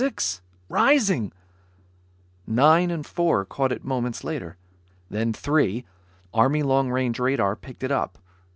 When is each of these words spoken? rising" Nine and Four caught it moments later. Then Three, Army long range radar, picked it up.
rising" 0.67 1.31
Nine 2.47 2.89
and 2.89 3.05
Four 3.05 3.45
caught 3.45 3.71
it 3.71 3.85
moments 3.85 4.23
later. 4.23 4.57
Then 5.11 5.31
Three, 5.31 5.85
Army 6.33 6.63
long 6.63 6.89
range 6.89 7.19
radar, 7.19 7.55
picked 7.55 7.83
it 7.83 7.91
up. 7.91 8.17